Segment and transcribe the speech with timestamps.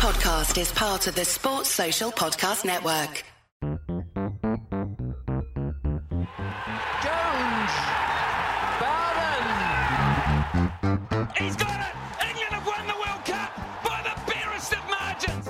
[0.00, 3.22] podcast is part of the Sports Social Podcast Network.
[3.60, 3.82] Jones.
[8.80, 9.44] Bowden.
[11.36, 11.92] He's got it.
[12.26, 15.44] England have won the World Cup by the barest of margins.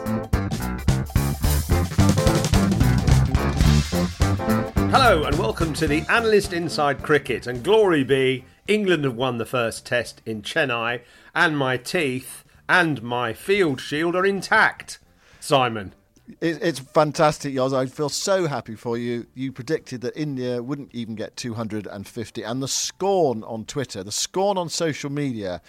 [4.92, 7.46] Hello and welcome to the Analyst Inside Cricket.
[7.46, 11.02] And glory be, England have won the first test in Chennai,
[11.36, 15.00] and my teeth and my field shield are intact.
[15.40, 15.92] Simon.
[16.40, 17.74] It's fantastic, Yoz.
[17.76, 19.26] I feel so happy for you.
[19.34, 24.56] You predicted that India wouldn't even get 250, and the scorn on Twitter, the scorn
[24.56, 25.60] on social media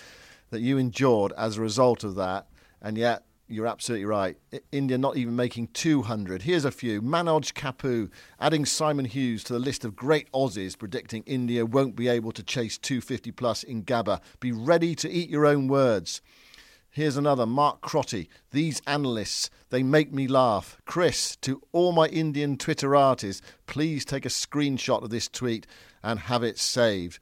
[0.52, 2.46] that you endured as a result of that,
[2.84, 4.38] and yet you're absolutely right.
[4.72, 6.44] India not even making 200.
[6.44, 7.02] Here's a few.
[7.02, 12.08] Manoj Kapu adding Simon Hughes to the list of great Aussies predicting India won't be
[12.08, 14.22] able to chase 250 plus in Gabba.
[14.40, 16.22] Be ready to eat your own words.
[16.94, 18.28] Here's another Mark Crotty.
[18.52, 20.78] These analysts, they make me laugh.
[20.84, 25.66] Chris, to all my Indian Twitter artists, please take a screenshot of this tweet
[26.04, 27.20] and have it saved.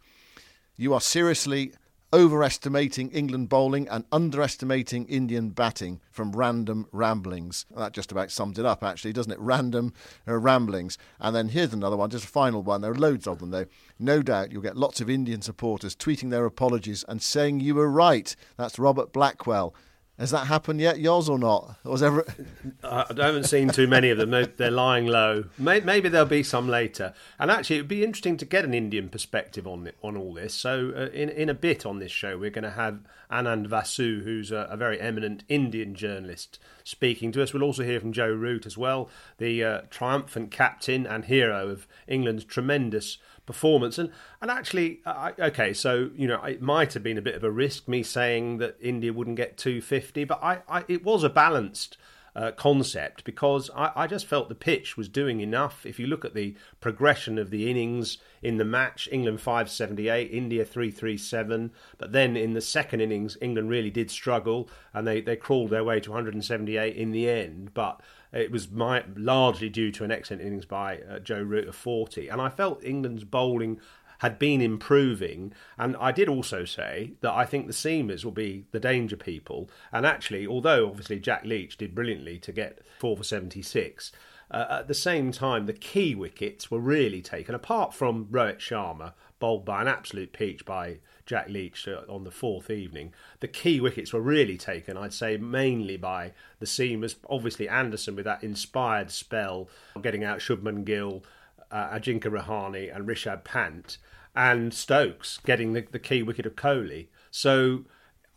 [0.75, 1.73] You are seriously
[2.11, 7.65] overestimating England bowling and underestimating Indian batting from random ramblings.
[7.75, 9.39] That just about sums it up, actually, doesn't it?
[9.39, 9.93] Random
[10.27, 10.97] uh, ramblings.
[11.19, 12.81] And then here's another one, just a final one.
[12.81, 13.65] There are loads of them, though.
[13.99, 17.89] No doubt you'll get lots of Indian supporters tweeting their apologies and saying you were
[17.89, 18.35] right.
[18.57, 19.75] That's Robert Blackwell.
[20.19, 21.77] Has that happened yet, yours or not?
[21.85, 22.25] Or was ever?
[22.83, 24.31] I haven't seen too many of them.
[24.57, 25.45] They're lying low.
[25.57, 27.13] Maybe there'll be some later.
[27.39, 30.53] And actually, it'd be interesting to get an Indian perspective on on all this.
[30.53, 32.99] So, uh, in in a bit on this show, we're going to have
[33.31, 37.53] Anand Vasu, who's a, a, very eminent Indian journalist, speaking to us.
[37.53, 41.87] We'll also hear from Joe Root as well, the uh, triumphant captain and hero of
[42.07, 43.97] England's tremendous performance.
[43.97, 44.11] And
[44.41, 47.49] and actually, I, okay, so you know, it might have been a bit of a
[47.49, 51.97] risk me saying that India wouldn't get 250, but I, I it was a balanced.
[52.35, 55.83] Uh, concept because I, I, just felt the pitch was doing enough.
[55.83, 60.63] If you look at the progression of the innings in the match, England 578, India
[60.63, 65.71] 337, but then in the second innings, England really did struggle and they, they crawled
[65.71, 67.73] their way to 178 in the end.
[67.73, 67.99] But
[68.31, 72.27] it was my, largely due to an excellent innings by uh, Joe Root of 40.
[72.27, 73.79] And I felt England's bowling
[74.19, 75.53] had been improving.
[75.77, 79.69] And I did also say that I think the seamers will be the danger people.
[79.91, 84.11] And actually, although obviously Jack Leach did brilliantly to get four for 76,
[84.51, 89.13] uh, at the same time, the key wickets were really taken, apart from Rohit Sharma,
[89.39, 90.97] bowled by an absolute peach by
[91.29, 93.13] Jack Leach uh, on the fourth evening.
[93.39, 97.17] The key wickets were really taken, I'd say, mainly by the seamers.
[97.29, 99.69] Obviously, Anderson with that inspired spell,
[100.01, 101.23] getting out Shubman Gill,
[101.69, 103.99] uh, Ajinkya Rahane, and Rishabh Pant,
[104.35, 107.09] and Stokes getting the, the key wicket of Kohli.
[107.29, 107.85] So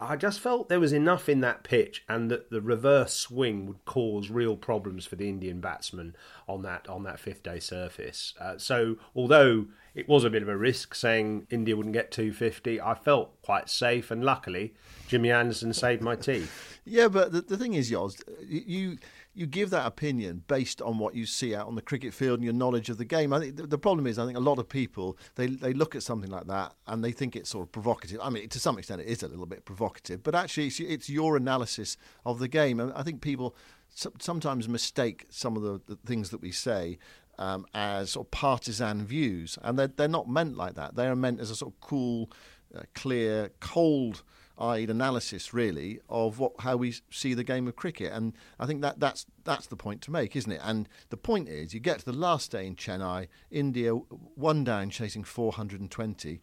[0.03, 3.85] I just felt there was enough in that pitch, and that the reverse swing would
[3.85, 6.17] cause real problems for the Indian batsmen
[6.49, 8.35] on that on that fifth day surface.
[8.41, 12.81] Uh, so although it was a bit of a risk saying India wouldn't get 250,
[12.81, 14.75] I felt quite safe, and luckily
[15.07, 16.81] Jimmy Anderson saved my teeth.
[16.85, 18.99] Yeah, but the, the thing is, Yoz, you
[19.35, 22.45] you give that opinion based on what you see out on the cricket field and
[22.45, 23.33] your knowledge of the game.
[23.33, 25.97] I think the, the, problem is, I think a lot of people they they look
[25.97, 28.21] at something like that and they think it's sort of provocative.
[28.23, 31.09] I mean, to some extent, it is a little bit provocative, but actually, it's, it's
[31.09, 32.79] your analysis of the game.
[32.79, 33.57] And I think people
[33.95, 36.99] sometimes mistake some of the, the things that we say
[37.39, 40.95] um, as sort of partisan views, and they're, they're not meant like that.
[40.95, 42.31] They are meant as a sort of cool,
[42.77, 44.23] uh, clear, cold
[44.59, 48.83] eyed analysis really of what how we see the game of cricket and I think
[48.83, 52.01] that that's that's the point to make isn't it and the point is you get
[52.01, 56.41] to the last day in Chennai India one down chasing 420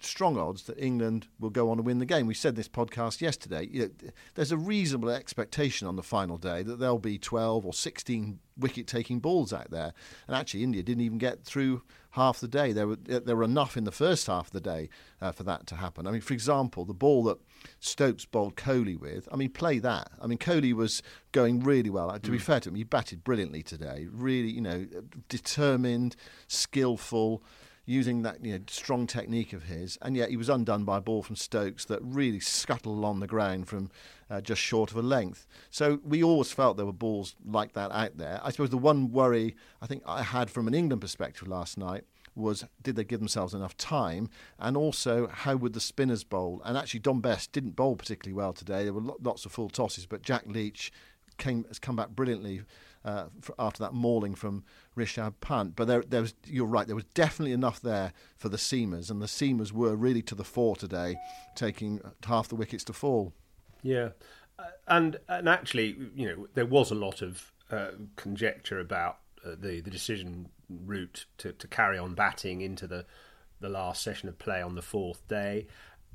[0.00, 2.26] strong odds that England will go on to win the game.
[2.26, 3.68] We said this podcast yesterday.
[3.70, 7.72] You know, there's a reasonable expectation on the final day that there'll be 12 or
[7.72, 9.92] 16 wicket-taking balls out there.
[10.26, 11.82] And actually, India didn't even get through
[12.12, 12.72] half the day.
[12.72, 14.88] There were there were enough in the first half of the day
[15.20, 16.06] uh, for that to happen.
[16.06, 17.38] I mean, for example, the ball that
[17.80, 19.28] Stokes bowled Kohli with.
[19.32, 20.10] I mean, play that.
[20.20, 22.18] I mean, Kohli was going really well.
[22.18, 22.42] To be mm.
[22.42, 24.08] fair to him, he batted brilliantly today.
[24.10, 24.86] Really, you know,
[25.28, 26.16] determined,
[26.46, 27.42] skillful
[27.88, 31.00] using that you know, strong technique of his, and yet he was undone by a
[31.00, 33.90] ball from Stokes that really scuttled along the ground from
[34.28, 35.46] uh, just short of a length.
[35.70, 38.40] So we always felt there were balls like that out there.
[38.44, 42.04] I suppose the one worry I think I had from an England perspective last night
[42.34, 46.60] was did they give themselves enough time, and also how would the spinners bowl?
[46.66, 48.84] And actually, Dom Bess didn't bowl particularly well today.
[48.84, 50.92] There were lots of full tosses, but Jack Leach
[51.38, 52.62] came has come back brilliantly
[53.04, 53.26] uh,
[53.58, 54.64] after that mauling from
[54.96, 55.74] Rishabh Pant.
[55.76, 59.22] But there, there was, you're right, there was definitely enough there for the seamers, and
[59.22, 61.16] the seamers were really to the fore today,
[61.54, 63.32] taking half the wickets to fall.
[63.82, 64.10] Yeah.
[64.86, 69.80] and and actually, you know, there was a lot of uh, conjecture about uh, the
[69.80, 73.06] the decision Root to, to carry on batting into the
[73.60, 75.66] the last session of play on the fourth day.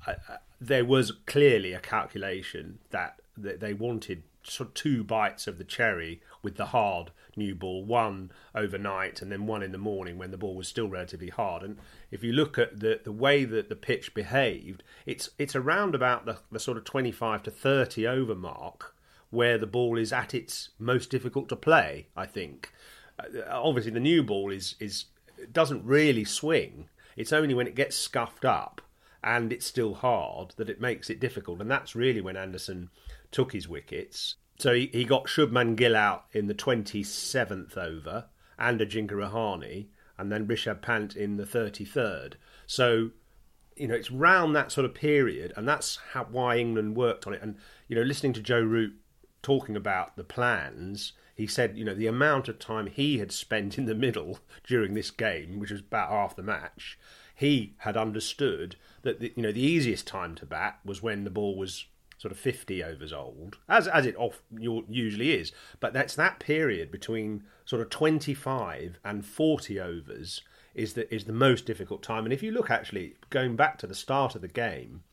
[0.05, 0.13] Uh,
[0.59, 6.21] there was clearly a calculation that they wanted sort of two bites of the cherry
[6.41, 10.37] with the hard new ball, one overnight and then one in the morning when the
[10.37, 11.63] ball was still relatively hard.
[11.63, 11.77] And
[12.11, 16.25] if you look at the, the way that the pitch behaved, it's it's around about
[16.25, 18.93] the, the sort of 25 to 30 over mark
[19.33, 22.71] where the ball is at its most difficult to play, I think.
[23.19, 25.05] Uh, obviously, the new ball is, is
[25.51, 26.87] doesn't really swing.
[27.17, 28.79] It's only when it gets scuffed up
[29.23, 31.61] and it's still hard that it makes it difficult.
[31.61, 32.89] And that's really when Anderson
[33.33, 34.35] took his wickets.
[34.57, 38.25] So he, he got Shubman Gill out in the 27th over
[38.57, 39.87] and Ajinkya Rahane
[40.17, 42.35] and then Rishabh Pant in the 33rd.
[42.65, 43.09] So,
[43.75, 47.33] you know, it's round that sort of period and that's how, why England worked on
[47.33, 47.41] it.
[47.41, 47.57] And,
[47.87, 48.93] you know, listening to Joe Root
[49.41, 53.77] talking about the plans, he said, you know, the amount of time he had spent
[53.77, 56.97] in the middle during this game, which was about half the match,
[57.35, 61.31] he had understood that the, you know the easiest time to bat was when the
[61.31, 61.85] ball was
[62.23, 65.51] sort of 50 overs old, as as it off, usually is.
[65.81, 70.41] But that's that period between sort of 25 and 40 overs
[70.73, 72.23] is the is the most difficult time.
[72.23, 75.03] And if you look actually going back to the start of the game,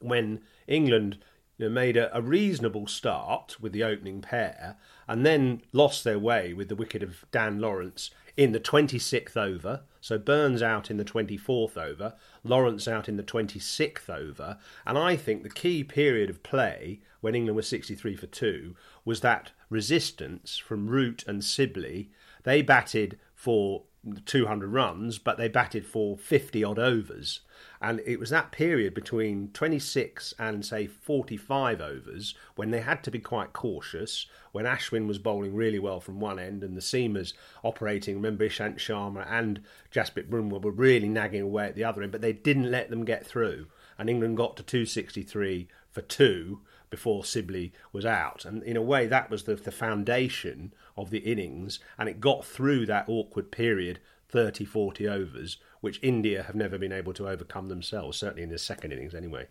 [0.00, 1.18] when England
[1.56, 4.76] you know, made a, a, reasonable start with the opening pair
[5.06, 9.82] and then lost their way with the wicket of Dan Lawrence in the 26th over.
[10.00, 12.14] So Burns out in the 24th over,
[12.44, 14.58] Lawrence out in the 26th over.
[14.86, 19.20] And I think the key period of play when England was 63 for 2 was
[19.20, 22.10] that resistance from Root and Sibley.
[22.44, 23.84] They batted for
[24.26, 27.40] 200 runs, but they batted for 50 odd overs.
[27.80, 33.10] And it was that period between 26 and, say, 45 overs when they had to
[33.10, 37.32] be quite cautious, when Ashwin was bowling really well from one end and the seamers
[37.62, 39.60] operating, remember Ishant Sharma and
[39.92, 43.04] Jasprit Bumrah were really nagging away at the other end, but they didn't let them
[43.04, 43.66] get through.
[43.98, 46.60] And England got to 263 for two
[46.90, 48.44] before Sibley was out.
[48.44, 52.44] And in a way, that was the, the foundation of the innings, and it got
[52.44, 53.98] through that awkward period
[54.28, 58.58] 30, 40 overs, which India have never been able to overcome themselves, certainly in the
[58.58, 59.46] second innings anyway.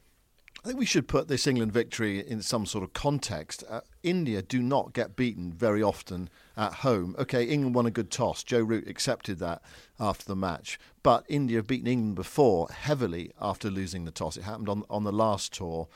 [0.64, 3.64] I think we should put this England victory in some sort of context.
[3.70, 7.16] Uh, India do not get beaten very often at home.
[7.18, 8.44] Okay, England won a good toss.
[8.44, 9.62] Joe Root accepted that
[10.00, 10.80] after the match.
[11.02, 14.38] But India have beaten England before heavily after losing the toss.
[14.38, 15.88] It happened on, on the last tour.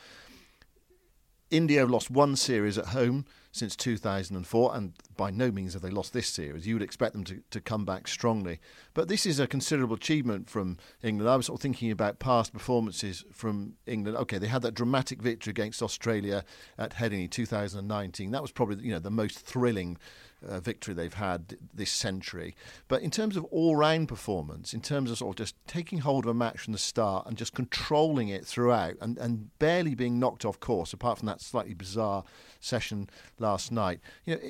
[1.50, 5.89] India have lost one series at home since 2004, and by no means have they
[5.89, 6.68] lost this series.
[6.68, 8.59] You would expect them to, to come back strongly.
[8.94, 11.30] But this is a considerable achievement from England.
[11.30, 14.18] I was sort of thinking about past performances from England.
[14.18, 16.44] Okay, they had that dramatic victory against Australia
[16.77, 18.31] at Headingley 2019.
[18.31, 19.98] That was probably you know the most thrilling
[20.45, 22.56] uh, victory they've had this century.
[22.88, 26.25] But in terms of all round performance, in terms of sort of just taking hold
[26.25, 30.19] of a match from the start and just controlling it throughout and, and barely being
[30.19, 32.24] knocked off course, apart from that slightly bizarre
[32.60, 34.42] session last night, you know,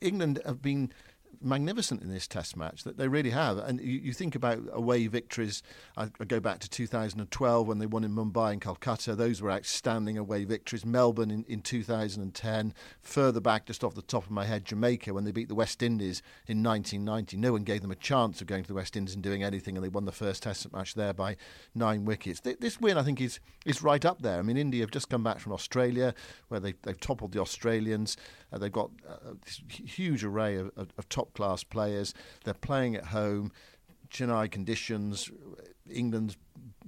[0.00, 0.92] England have been
[1.40, 2.84] magnificent in this Test match.
[2.84, 3.58] That they really have.
[3.58, 5.62] And you, you think about away victories.
[5.96, 9.14] I, I, go back to 2012 when they won in Mumbai and Calcutta.
[9.14, 10.84] Those were outstanding away victories.
[10.84, 12.74] Melbourne in, in 2010.
[13.02, 15.82] Further back, just off the top of my head, Jamaica when they beat the West
[15.82, 17.36] Indies in 1990.
[17.36, 19.76] No one gave them a chance of going to the West Indies and doing anything,
[19.76, 21.36] and they won the first Test match there by
[21.74, 22.40] nine wickets.
[22.40, 24.38] This win, I think, is is right up there.
[24.38, 26.14] I mean, India have just come back from Australia,
[26.48, 28.16] where they, they've toppled the Australians.
[28.52, 32.14] Uh, they've got uh, this huge array of, of, of top class players.
[32.44, 33.52] They're playing at home.
[34.10, 35.30] Chennai conditions.
[35.90, 36.36] England's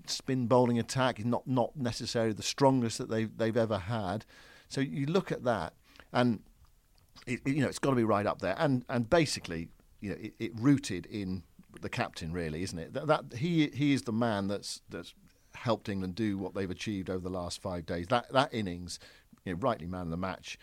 [0.06, 4.24] spin bowling attack is not not necessarily the strongest that they've they've ever had.
[4.68, 5.74] So you look at that,
[6.12, 6.40] and
[7.26, 8.54] it, you know it's got to be right up there.
[8.58, 9.68] And and basically,
[10.00, 11.42] you know, it, it rooted in
[11.80, 12.94] the captain, really, isn't it?
[12.94, 15.14] That, that he he is the man that's that's
[15.54, 18.06] helped England do what they've achieved over the last five days.
[18.08, 18.98] That that innings,
[19.44, 20.58] you know, rightly man of the match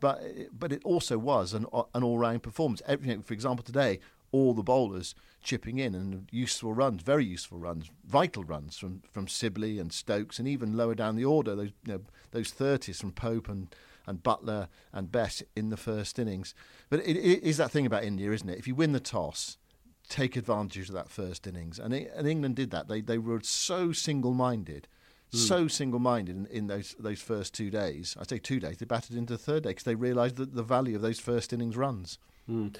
[0.00, 0.22] but
[0.52, 2.82] but it also was an an all round performance.
[2.86, 4.00] Everything, for example, today
[4.32, 9.28] all the bowlers chipping in and useful runs, very useful runs, vital runs from from
[9.28, 12.00] Sibley and Stokes, and even lower down the order those you know,
[12.32, 13.74] those thirties from Pope and.
[14.08, 16.54] And Buttler and Bess in the first innings,
[16.90, 18.56] but it, it is that thing about India, isn't it?
[18.56, 19.58] If you win the toss,
[20.08, 22.86] take advantage of that first innings, and, it, and England did that.
[22.86, 24.86] They they were so single minded
[25.32, 25.38] mm.
[25.38, 28.16] so single-minded in, in, those those first two days.
[28.20, 28.78] I say two days.
[28.78, 31.52] They batted into the third day because they realised that the value of those first
[31.52, 32.18] innings runs.
[32.48, 32.76] Mm.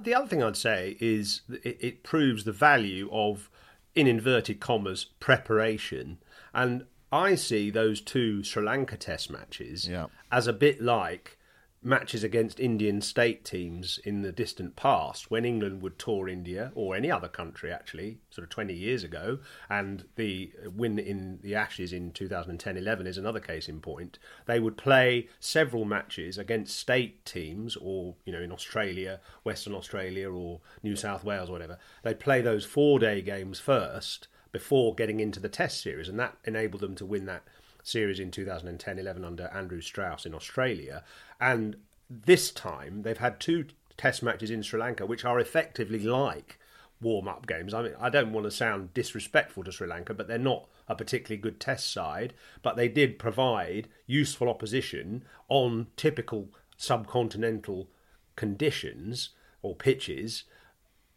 [0.00, 3.48] The other thing I'd say is it, it proves the value of,
[3.94, 6.18] in inverted commas, preparation.
[6.52, 10.06] And I see those two Sri Lanka Test matches Yeah.
[10.30, 11.38] as a bit like
[11.86, 16.96] matches against Indian state teams in the distant past when England would tour India or
[16.96, 19.38] any other country actually sort of 20 years ago
[19.70, 24.76] and the win in the Ashes in 2010-11 is another case in point they would
[24.76, 30.96] play several matches against state teams or you know in Australia Western Australia or New
[30.96, 31.78] South Wales or whatever.
[32.02, 36.36] They'd play those four day games first before getting into the test series and that
[36.44, 37.44] enabled them to win that
[37.86, 41.04] series in 2010-11 under Andrew Strauss in Australia,
[41.40, 41.76] and
[42.08, 43.66] this time they've had two
[43.96, 46.58] Test matches in Sri Lanka, which are effectively like
[47.00, 47.72] warm-up games.
[47.72, 50.94] I mean, I don't want to sound disrespectful to Sri Lanka, but they're not a
[50.94, 52.34] particularly good Test side.
[52.62, 57.86] But they did provide useful opposition on typical subcontinental
[58.34, 59.30] conditions
[59.62, 60.44] or pitches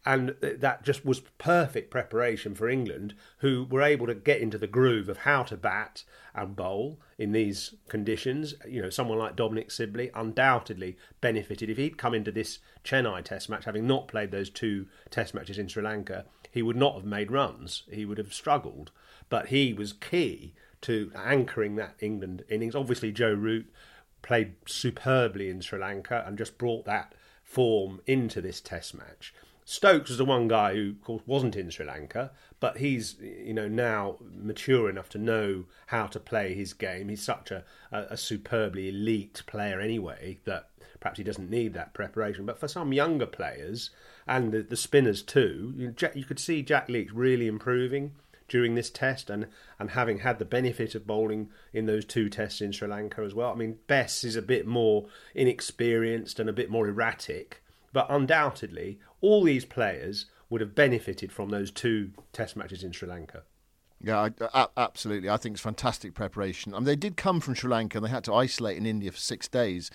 [0.06, 4.66] and that just was perfect preparation for England, who were able to get into the
[4.66, 6.04] groove of how to bat
[6.34, 8.54] and bowl in these conditions.
[8.66, 13.50] You know, someone like Dominic Sibley undoubtedly benefited if he'd come into this Chennai Test
[13.50, 16.24] match, having not played those two Test matches in Sri Lanka.
[16.50, 18.90] He would not have made runs; he would have struggled.
[19.28, 22.74] But he was key to anchoring that England innings.
[22.74, 23.70] Obviously, Joe Root
[24.22, 27.14] played superbly in Sri Lanka and just brought that
[27.44, 29.34] form into this Test match.
[29.64, 33.54] Stokes was the one guy who, of course, wasn't in Sri Lanka, but he's you
[33.54, 37.08] know now mature enough to know how to play his game.
[37.08, 41.94] He's such a, a, a superbly elite player anyway that perhaps he doesn't need that
[41.94, 42.46] preparation.
[42.46, 43.90] But for some younger players
[44.26, 48.12] and the, the spinners too, you, you could see Jack Leach really improving
[48.48, 49.46] during this test and,
[49.78, 53.34] and having had the benefit of bowling in those two tests in Sri Lanka as
[53.34, 53.52] well.
[53.52, 57.59] I mean, Bess is a bit more inexperienced and a bit more erratic,
[57.92, 63.08] but undoubtedly all these players would have benefited from those two test matches in Sri
[63.08, 63.42] Lanka.
[64.02, 64.30] Yeah,
[64.76, 65.28] absolutely.
[65.28, 66.74] I think it's fantastic preparation.
[66.74, 69.12] I mean, they did come from Sri Lanka and they had to isolate in India
[69.12, 69.90] for six days.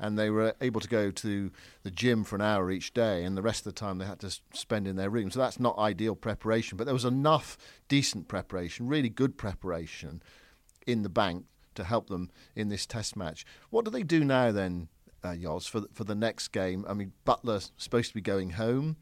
[0.00, 1.50] And they were able to go to
[1.82, 4.20] the gym for an hour each day, and the rest of the time they had
[4.20, 5.28] to spend in their room.
[5.28, 10.22] So that's not ideal preparation, but there was enough decent preparation, really good preparation
[10.86, 13.44] in the bank to help them in this test match.
[13.70, 14.86] What do they do now then,
[15.24, 16.84] uh, Yoz, for for the next game?
[16.88, 18.96] I mean, Buttler's supposed to be going home.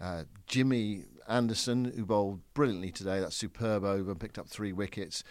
[0.00, 5.24] Uh, Jimmy Anderson, who bowled brilliantly today, that superb over, picked up three wickets.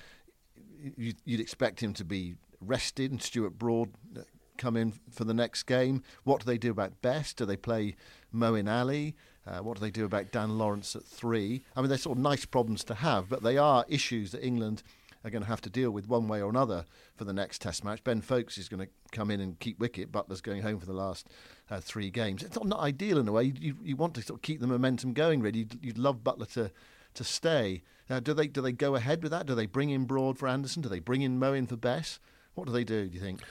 [0.97, 4.21] You'd, you'd expect him to be rested, and Stuart Broad uh,
[4.57, 6.03] come in for the next game.
[6.23, 7.33] What do they do about Bess?
[7.33, 7.95] Do they play
[8.33, 9.15] Moeen Ali?
[9.47, 11.63] Uh, what do they do about Dan Lawrence at three?
[11.75, 14.81] I mean, they're sort of nice problems to have, but they are issues that England
[15.25, 17.83] are going to have to deal with one way or another for the next Test
[17.83, 18.03] match.
[18.03, 20.11] Ben Foakes is going to come in and keep wicket.
[20.11, 21.27] Buttler's going home for the last
[21.71, 22.43] uh, three games.
[22.43, 23.53] It's not, not ideal in a way.
[23.59, 25.41] You, you want to sort of keep the momentum going.
[25.41, 26.71] Really, you'd, you'd love Butler to
[27.15, 27.81] to stay.
[28.09, 29.47] Uh, do they do they go ahead with that?
[29.47, 30.81] Do they bring in Broad for Anderson?
[30.81, 32.19] Do they bring in Moeen for Bess?
[32.53, 33.07] What do they do?
[33.07, 33.41] Do you think?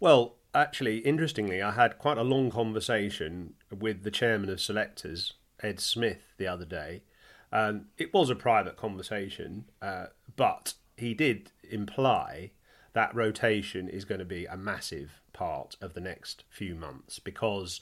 [0.00, 5.80] Well, actually, interestingly, I had quite a long conversation with the chairman of selectors, Ed
[5.80, 7.02] Smith, the other day.
[7.50, 12.50] Um, it was a private conversation, uh, but he did imply
[12.92, 17.80] that rotation is going to be a massive part of the next few months because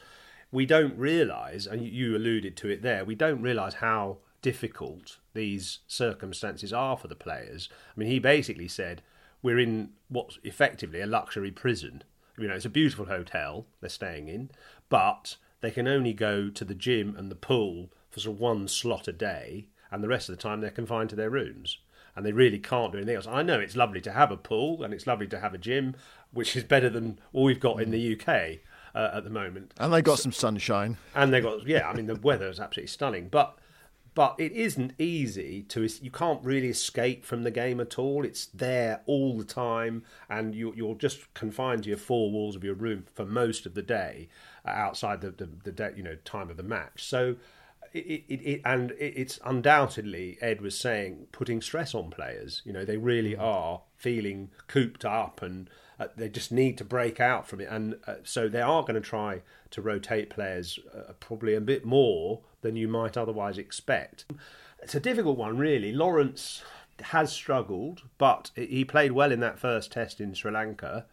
[0.51, 5.81] we don't realise, and you alluded to it there, we don't realise how difficult these
[5.87, 7.69] circumstances are for the players.
[7.95, 9.03] I mean, he basically said
[9.43, 12.03] we're in what's effectively a luxury prison.
[12.39, 14.51] You know, it's a beautiful hotel they're staying in,
[14.89, 18.69] but they can only go to the gym and the pool for sort of one
[18.69, 21.79] slot a day, and the rest of the time they're confined to their rooms
[22.15, 23.27] and they really can't do anything else.
[23.27, 25.97] I know it's lovely to have a pool and it's lovely to have a gym,
[26.33, 28.59] which is better than all we've got in the UK
[28.95, 29.73] uh, at the moment.
[29.79, 30.99] And they got so, some sunshine.
[31.15, 33.59] And they got yeah, I mean the weather is absolutely stunning, but
[34.15, 38.47] but it isn't easy to you can't really escape from the game at all it's
[38.47, 42.75] there all the time and you, you're just confined to your four walls of your
[42.75, 44.29] room for most of the day
[44.67, 47.37] uh, outside the, the, the day, you know time of the match so
[47.93, 52.63] it, it, it, and it's undoubtedly Ed was saying putting stress on players.
[52.65, 53.41] You know, they really mm.
[53.41, 55.69] are feeling cooped up, and
[56.01, 57.69] uh, they just need to break out from it.
[57.71, 61.85] And uh, so they are going to try to rotate players uh, probably a bit
[61.85, 64.25] more than you might otherwise expect.
[64.83, 65.93] It's a difficult one, really.
[65.93, 66.63] Lawrence
[67.01, 71.07] has struggled, but he played well in that first test in Sri Lanka.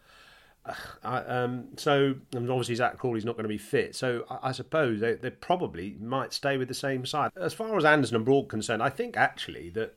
[1.04, 3.96] I, um, so obviously Zak Crawley's not going to be fit.
[3.96, 7.32] So I, I suppose they, they, probably might stay with the same side.
[7.36, 9.96] As far as Anderson and Broad concerned, I think actually that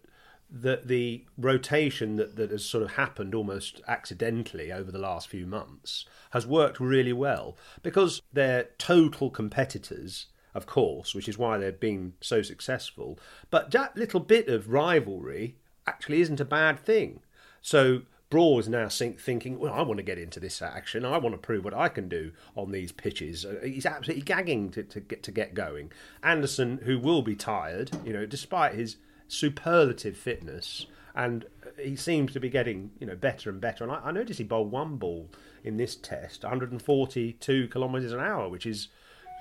[0.55, 5.47] that the rotation that, that has sort of happened almost accidentally over the last few
[5.47, 11.81] months has worked really well because they're total competitors of course, which is why they've
[11.81, 13.19] been so successful.
[13.49, 17.21] But that little bit of rivalry actually isn't a bad thing
[17.62, 18.02] So
[18.33, 21.05] Broad is now thinking, well, I want to get into this action.
[21.05, 23.45] I want to prove what I can do on these pitches.
[23.45, 25.93] Uh, he's absolutely gagging to, to get to get going.
[26.23, 28.97] Anderson, who will be tired, you know, despite his
[29.29, 31.45] superlative fitness, and
[31.79, 33.85] he seems to be getting, you know, better and better.
[33.85, 35.29] And I, I noticed he bowled one ball
[35.62, 38.89] in this test, 142 kilometres an hour, which is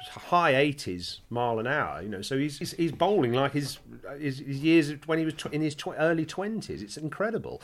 [0.09, 2.01] high 80s mile an hour.
[2.01, 3.79] You know, so he's he's, he's bowling like his,
[4.19, 6.81] his, his years when he was tw- in his tw- early 20s.
[6.81, 7.61] It's incredible.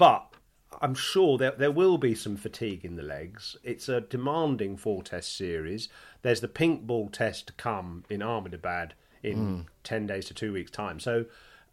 [0.00, 0.32] But
[0.80, 3.58] I'm sure there there will be some fatigue in the legs.
[3.62, 5.90] It's a demanding four test series.
[6.22, 9.66] There's the pink ball test to come in Ahmedabad in mm.
[9.84, 11.00] ten days to two weeks time.
[11.00, 11.26] So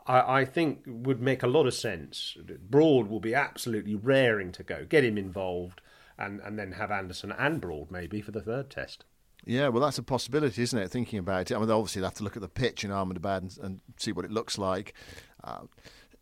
[0.06, 2.36] I, I, think would make a lot of sense.
[2.70, 4.84] Broad will be absolutely raring to go.
[4.84, 5.80] Get him involved,
[6.18, 9.06] and and then have Anderson and Broad maybe for the third test.
[9.46, 10.92] Yeah, well, that's a possibility, isn't it?
[10.92, 13.44] Thinking about it, I mean, obviously, they have to look at the pitch in Ahmedabad
[13.44, 14.94] and, and see what it looks like.
[15.42, 15.62] Uh,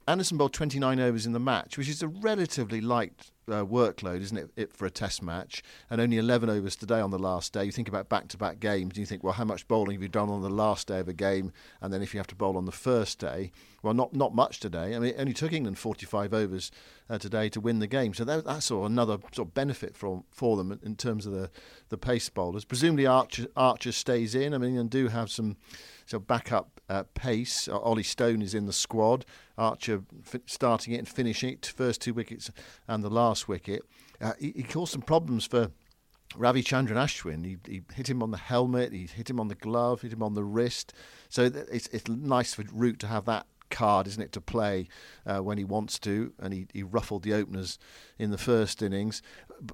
[0.08, 4.38] Anderson bowled 29 overs in the match, which is a relatively light uh, workload, isn't
[4.38, 5.64] it, it, for a test match?
[5.90, 7.64] And only 11 overs today on the last day.
[7.66, 10.04] You think about back to back games, and you think, well, how much bowling have
[10.04, 11.52] you done on the last day of a game?
[11.82, 14.60] And then if you have to bowl on the first day, well, not, not much
[14.60, 14.96] today.
[14.96, 16.72] I mean, it only took England 45 overs
[17.10, 18.14] uh, today to win the game.
[18.14, 21.34] So that, that's sort of another sort of benefit for, for them in terms of
[21.34, 21.50] the,
[21.90, 22.66] the pace bowlers.
[22.66, 24.54] Presumably, Archer, Archer stays in.
[24.54, 25.58] I mean, and do have some
[26.06, 27.68] so backup uh, pace.
[27.68, 29.26] Uh, Ollie Stone is in the squad.
[29.58, 32.52] Archer f- starting it and finishing it, first two wickets
[32.88, 33.84] and the last wicket.
[34.22, 35.72] Uh, he, he, caused some problems for
[36.38, 37.46] Ravichandran Ashwin.
[37.46, 40.24] He, he, hit him on the helmet, he hit him on the glove, hit him
[40.24, 40.94] on the wrist.
[41.30, 44.88] So it's, it's nice for Root to have that card, isn't it, to play
[45.25, 47.77] uh, when he wants to, and he, he ruffled the openers
[48.17, 49.22] in the first innings.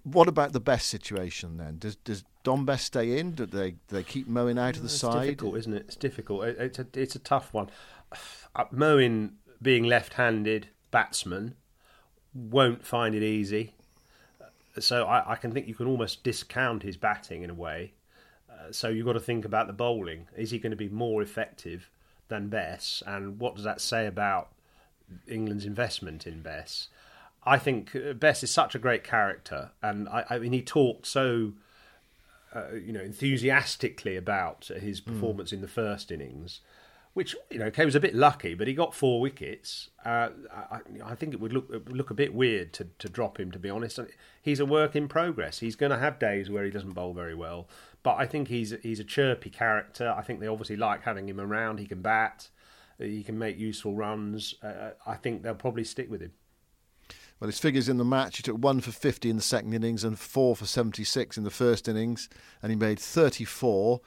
[0.03, 1.77] What about the Bess situation then?
[1.79, 3.31] Does does Dom Bess stay in?
[3.31, 5.25] Do they do they keep Moeen out of the it's side?
[5.25, 5.85] Difficult, isn't it?
[5.87, 6.43] It's difficult.
[6.45, 7.69] It's a it's a tough one.
[8.53, 11.55] Uh, Moeen being left-handed batsman
[12.33, 13.73] won't find it easy.
[14.79, 17.93] So I, I can think you can almost discount his batting in a way.
[18.49, 20.27] Uh, so you've got to think about the bowling.
[20.35, 21.89] Is he going to be more effective?
[22.31, 24.49] Than Bess, and what does that say about
[25.27, 26.87] England's investment in Bess?
[27.43, 31.05] I think uh, Bess is such a great character, and I, I mean he talked
[31.05, 31.53] so.
[32.53, 35.13] Uh, you know, enthusiastically about his hmm.
[35.13, 35.53] performance mm.
[35.53, 36.59] in the first innings,
[37.13, 39.89] which you know, okay, was a bit lucky, but he got four wickets.
[40.03, 43.07] Uh, I, I, think it would look it would look a bit weird to, to
[43.07, 43.51] drop him.
[43.51, 44.01] To be honest,
[44.41, 45.59] he's a work in progress.
[45.59, 47.69] He's going to have days where he doesn't bowl very well,
[48.03, 50.13] but I think he's he's a chirpy character.
[50.15, 51.79] I think they obviously like having him around.
[51.79, 52.49] He can bat,
[52.97, 54.55] he can make useful runs.
[54.63, 56.33] Uh, I think they'll probably stick with him.
[57.39, 60.03] Well, his figures in the match, he took one for 50 in the second innings
[60.03, 62.29] and four for 76 in the first innings,
[62.61, 63.99] and he made 34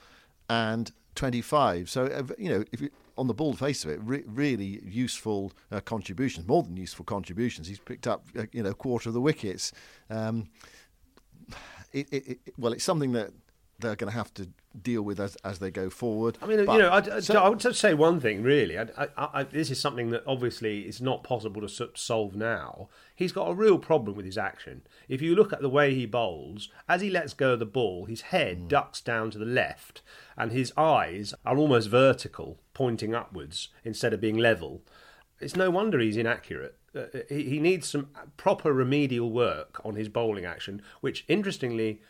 [0.48, 1.90] and 25.
[1.90, 5.52] So, uh, you know, if you, on the bald face of it, re- really useful
[5.72, 7.66] uh, contributions, more than useful contributions.
[7.66, 9.72] He's picked up, uh, you know, a quarter of the wickets.
[10.10, 10.48] Um,
[11.92, 13.32] it, it, it, well, it's something that
[13.78, 14.48] they're going to have to
[14.80, 16.36] deal with as, as they go forward.
[16.42, 18.78] I mean, but, you know, I, so, I would just say one thing really.
[18.78, 22.88] I, I, this is something that obviously is not possible to solve now.
[23.14, 24.82] He's got a real problem with his action.
[25.08, 28.06] If you look at the way he bowls, as he lets go of the ball,
[28.06, 28.68] his head mm.
[28.68, 30.02] ducks down to the left,
[30.36, 34.82] and his eyes are almost vertical, pointing upwards instead of being level.
[35.40, 36.76] It's no wonder he's inaccurate.
[36.96, 42.00] Uh, he, he needs some proper remedial work on his bowling action, which interestingly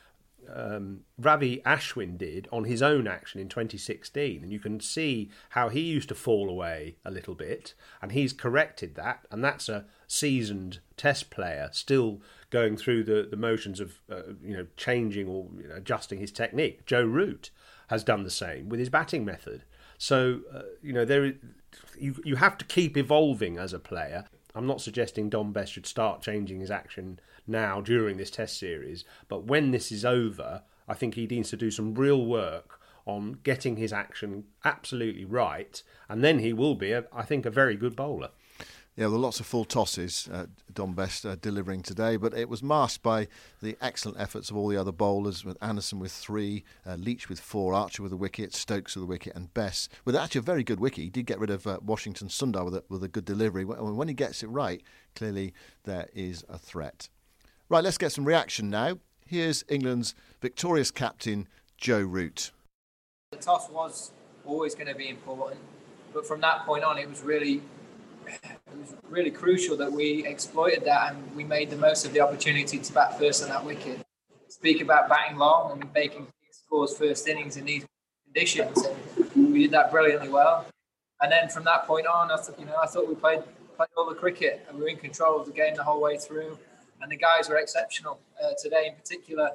[0.52, 5.68] um, Ravi Ashwin did on his own action in 2016, and you can see how
[5.68, 9.84] he used to fall away a little bit, and he's corrected that, and that's a
[10.06, 15.48] seasoned Test player still going through the, the motions of uh, you know changing or
[15.60, 16.86] you know, adjusting his technique.
[16.86, 17.50] Joe Root
[17.88, 19.64] has done the same with his batting method.
[19.98, 21.34] So uh, you know there,
[21.98, 24.26] you you have to keep evolving as a player.
[24.54, 29.04] I'm not suggesting Dom Bess should start changing his action now during this test series.
[29.28, 33.38] But when this is over, I think he needs to do some real work on
[33.42, 37.76] getting his action absolutely right, and then he will be, a, I think, a very
[37.76, 38.30] good bowler.
[38.96, 42.48] Yeah, there were lots of full tosses, uh, Dom Bess uh, delivering today, but it
[42.48, 43.26] was masked by
[43.60, 47.40] the excellent efforts of all the other bowlers, with Anderson with three, uh, Leach with
[47.40, 50.62] four, Archer with a wicket, Stokes with a wicket, and Bess with actually a very
[50.62, 51.02] good wicket.
[51.02, 53.64] He did get rid of uh, Washington Sundar with a, with a good delivery.
[53.64, 54.80] When he gets it right,
[55.16, 57.08] clearly there is a threat.
[57.68, 58.98] Right, let's get some reaction now.
[59.26, 62.52] Here's England's victorious captain, Joe Root.
[63.32, 64.12] The toss was
[64.44, 65.58] always going to be important,
[66.12, 67.60] but from that point on, it was really,
[68.26, 72.20] it was really crucial that we exploited that and we made the most of the
[72.20, 74.00] opportunity to bat first on that wicket.
[74.48, 77.84] Speak about batting long and making scores first innings in these
[78.24, 78.78] conditions,
[79.34, 80.66] and we did that brilliantly well.
[81.20, 83.42] And then from that point on, I, th- you know, I thought we played
[83.76, 86.16] played all the cricket, and we were in control of the game the whole way
[86.16, 86.58] through.
[87.00, 89.50] And the guys were exceptional uh, today, in particular.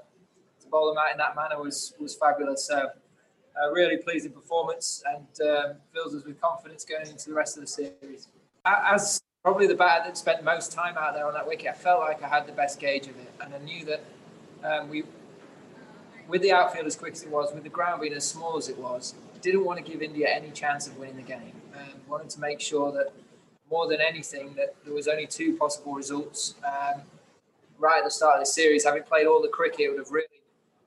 [0.62, 2.66] To bowl them out in that manner was was fabulous.
[2.66, 2.90] So,
[3.62, 7.62] a really pleasing performance, and um, fills us with confidence going into the rest of
[7.62, 8.28] the series.
[8.94, 12.02] As probably the batter that spent most time out there on that wicket, I felt
[12.02, 14.04] like I had the best gauge of it, and I knew that
[14.64, 15.04] um, we,
[16.28, 18.70] with the outfield as quick as it was, with the ground being as small as
[18.70, 21.54] it was, didn't want to give India any chance of winning the game.
[21.76, 23.14] Um, wanted to make sure that
[23.70, 26.56] more than anything that there was only two possible results.
[26.66, 27.02] Um,
[27.78, 30.12] right at the start of the series, having played all the cricket, it would have
[30.12, 30.28] really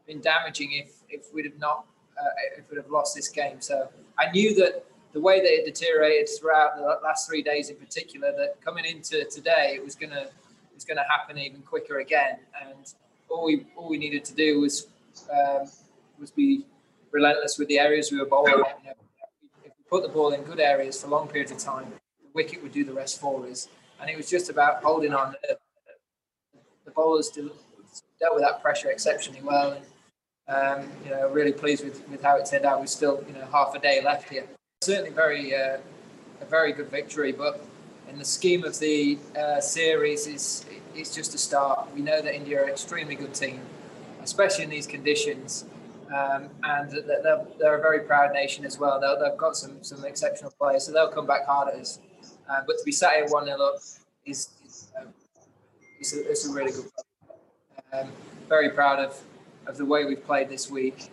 [0.07, 1.85] been damaging if if we'd have not
[2.21, 3.61] uh, if we'd have lost this game.
[3.61, 7.77] So I knew that the way that it deteriorated throughout the last three days, in
[7.77, 12.39] particular, that coming into today, it was gonna it was gonna happen even quicker again.
[12.65, 12.93] And
[13.29, 14.89] all we all we needed to do was
[15.31, 15.69] um,
[16.19, 16.65] was be
[17.11, 18.53] relentless with the areas we were bowling.
[18.53, 18.95] You know,
[19.65, 22.63] if we put the ball in good areas for long periods of time, the wicket
[22.63, 23.69] would do the rest for us.
[24.01, 25.35] And it was just about holding on.
[26.85, 29.79] The bowlers dealt with that pressure exceptionally well.
[30.49, 32.81] And, um, you know, really pleased with, with how it turned out.
[32.81, 34.47] We're still, you know, half a day left here.
[34.83, 35.77] Certainly very, uh,
[36.41, 37.65] a very good victory, but
[38.09, 41.89] in the scheme of the uh, series, it's, it's just a start.
[41.95, 43.61] We know that India are an extremely good team,
[44.25, 45.67] especially in these conditions.
[46.13, 48.99] Um, and they're, they're, a very proud nation as well.
[49.01, 52.01] they have got some, some exceptional players, so they'll come back hard at us.
[52.51, 53.77] Uh, but to be sat here 1 0 up
[54.27, 55.07] is, is um,
[56.01, 56.87] it's, a, it's, a, really good
[57.93, 58.09] um,
[58.49, 59.17] very proud of,
[59.69, 61.09] of the way we've played this week.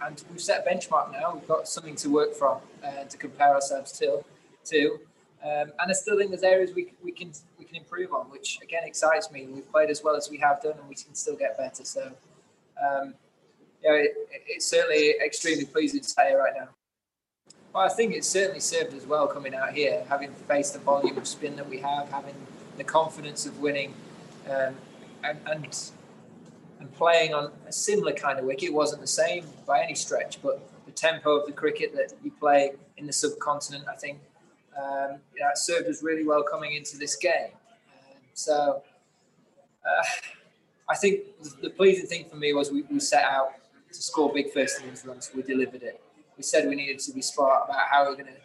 [0.00, 1.34] And we've set a benchmark now.
[1.34, 4.24] We've got something to work from uh, to compare ourselves to.
[4.66, 5.00] to.
[5.44, 8.58] Um, and I still think there's areas we, we can we can improve on, which
[8.62, 9.46] again excites me.
[9.46, 11.84] We've played as well as we have done, and we can still get better.
[11.84, 12.12] So,
[12.82, 13.14] um,
[13.82, 14.14] yeah, it,
[14.48, 16.68] it's certainly extremely pleasing to say right now.
[17.72, 21.18] Well, I think it certainly served as well coming out here, having faced the volume
[21.18, 22.34] of spin that we have, having
[22.76, 23.94] the confidence of winning,
[24.50, 24.74] um,
[25.22, 25.90] and, and
[26.80, 28.70] and playing on a similar kind of wicket.
[28.70, 32.30] It wasn't the same by any stretch, but the tempo of the cricket that you
[32.30, 34.18] play in the subcontinent, I think,
[34.78, 35.18] um,
[35.54, 37.50] served us really well coming into this game.
[37.52, 38.82] Um, so
[39.84, 40.04] uh,
[40.88, 43.52] I think the, the, pleasing thing for me was we, we, set out
[43.92, 45.30] to score big first innings runs.
[45.34, 46.00] We delivered it.
[46.36, 48.40] We said we needed to be smart about how we we're going to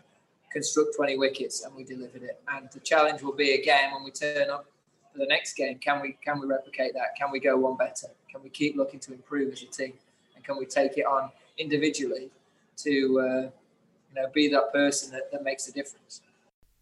[0.51, 2.41] construct 20 wickets, and we delivered it.
[2.51, 4.65] And the challenge will be again when we turn up
[5.13, 5.77] for the next game.
[5.79, 7.15] Can we can we replicate that?
[7.17, 8.07] Can we go one better?
[8.29, 9.93] Can we keep looking to improve as a team?
[10.35, 12.31] And can we take it on individually
[12.77, 16.21] to uh, you know be that person that, that makes a difference?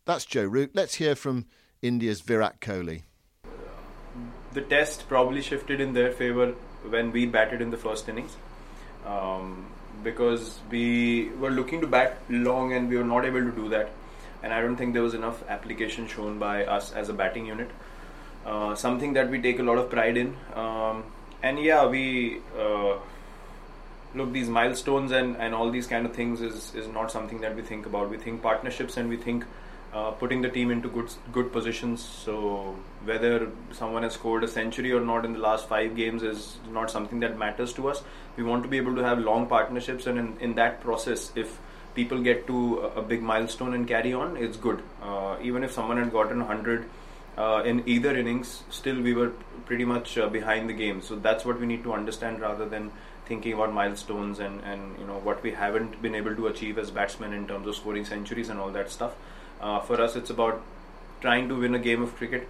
[0.06, 0.72] That's Joe Root.
[0.74, 1.46] Let's hear from
[1.82, 3.04] India's Virat Kohli.
[4.54, 6.56] The test probably shifted in their favour
[6.88, 8.36] when we batted in the first innings.
[9.06, 9.68] Um,
[10.04, 13.90] because we were looking to bat long and we were not able to do that.
[14.44, 17.70] And I don't think there was enough application shown by us as a batting unit.
[18.46, 20.36] Uh, something that we take a lot of pride in.
[20.56, 21.04] Um,
[21.44, 22.98] and yeah, we uh,
[24.16, 27.56] look these milestones and, and all these kind of things is, is not something that
[27.56, 28.10] we think about.
[28.10, 29.46] We think partnerships and we think
[29.94, 32.02] uh, putting the team into good good positions.
[32.02, 36.58] So whether someone has scored a century or not in the last five games is
[36.72, 38.02] not something that matters to us.
[38.38, 41.60] We want to be able to have long partnerships, and in, in that process, if
[41.94, 44.82] people get to a, a big milestone and carry on, it's good.
[45.02, 46.86] Uh, even if someone had gotten 100
[47.42, 49.32] uh, in either innings, still we were
[49.66, 51.02] pretty much uh, behind the game.
[51.02, 52.92] So that's what we need to understand rather than
[53.26, 56.92] thinking about milestones and, and you know what we haven't been able to achieve as
[56.92, 59.16] batsmen in terms of scoring centuries and all that stuff.
[59.62, 60.62] Uh, for us, it's about
[61.22, 62.48] trying to win a game of cricket,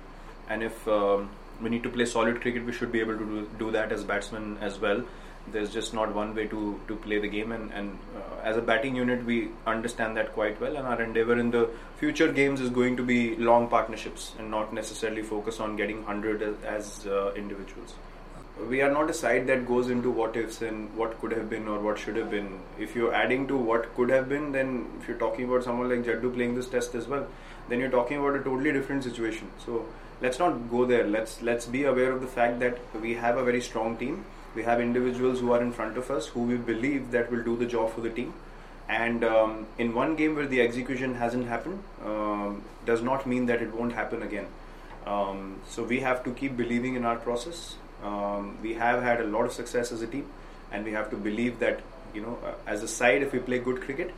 [0.50, 1.30] and if um,
[1.62, 4.04] we need to play solid cricket, we should be able to do, do that as
[4.04, 5.04] batsmen as well.
[5.52, 8.62] There's just not one way to, to play the game, and, and uh, as a
[8.62, 10.78] batting unit, we understand that quite well.
[10.78, 11.70] And our endeavor in the
[12.02, 16.42] future games is going to be long partnerships and not necessarily focus on getting 100
[16.42, 17.94] as, as uh, individuals
[18.70, 21.68] we are not a side that goes into what ifs and what could have been
[21.68, 22.60] or what should have been.
[22.78, 26.04] If you're adding to what could have been, then if you're talking about someone like
[26.06, 27.28] Jaddu playing this test as well,
[27.70, 29.50] then you're talking about a totally different situation.
[29.66, 29.86] So
[30.22, 31.08] let's not go there.
[31.08, 34.26] Let's let's be aware of the fact that we have a very strong team.
[34.54, 37.56] We have individuals who are in front of us who we believe that will do
[37.56, 38.34] the job for the team.
[38.92, 43.62] And um, in one game where the execution hasn't happened, um, does not mean that
[43.62, 44.48] it won't happen again.
[45.08, 49.24] Um, so we have to keep believing in our process um, we have had a
[49.24, 50.26] lot of success as a team,
[50.72, 51.82] and we have to believe that
[52.14, 54.14] you know, uh, as a side, if we play good cricket,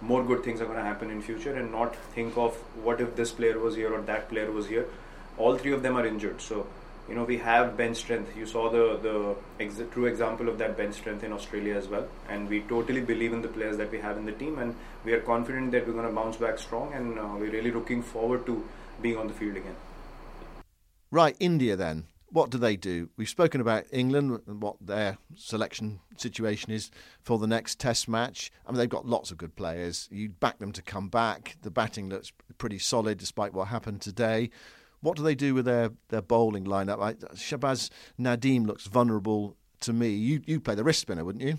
[0.00, 3.14] more good things are going to happen in future, and not think of what if
[3.16, 4.86] this player was here or that player was here.
[5.38, 6.66] All three of them are injured, so
[7.08, 8.36] you know we have bench strength.
[8.36, 12.08] You saw the the ex- true example of that bench strength in Australia as well,
[12.28, 15.12] and we totally believe in the players that we have in the team, and we
[15.12, 18.44] are confident that we're going to bounce back strong, and uh, we're really looking forward
[18.46, 18.62] to
[19.00, 19.76] being on the field again.
[21.10, 22.06] Right, India then.
[22.30, 23.08] What do they do?
[23.16, 26.90] We've spoken about England and what their selection situation is
[27.22, 28.50] for the next Test match.
[28.66, 30.08] I mean, they've got lots of good players.
[30.10, 31.56] You back them to come back.
[31.62, 34.50] The batting looks pretty solid despite what happened today.
[35.06, 37.00] What do they do with their, their bowling lineup?
[37.00, 40.08] I, Shahbaz Nadeem looks vulnerable to me.
[40.08, 41.58] You you play the wrist spinner, wouldn't you?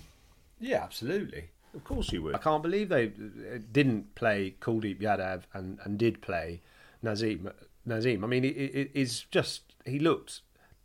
[0.59, 1.51] Yeah, absolutely.
[1.73, 2.35] Of course you would.
[2.35, 6.59] I can't believe they uh, didn't play Kuldeep Yadav and, and did play
[7.01, 7.49] Nazim.
[7.85, 8.25] Nazim.
[8.25, 10.41] I mean, it, it, it's just he looked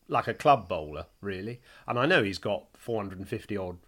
[0.07, 1.61] like a club bowler, really.
[1.89, 3.79] And I know he's got 450 odd